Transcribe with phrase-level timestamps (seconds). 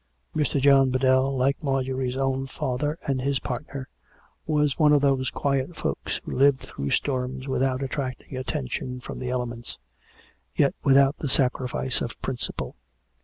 [0.35, 0.59] Mr.
[0.59, 3.87] John Biddell, like Marjorie's own father and his partner,
[4.47, 9.29] was one of those quiet folks who live through storms without attracting attention from the
[9.29, 9.77] elements,
[10.55, 12.75] yet without the sacrifice of principle.